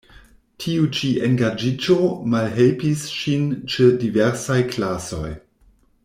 Tiu 0.63 0.85
ĉi 0.99 1.09
engaĝiĝo 1.27 1.97
malhelpis 2.33 3.03
ŝin 3.17 3.45
ĉe 3.75 3.89
diversaj 4.05 4.57
klasoj. 4.75 5.29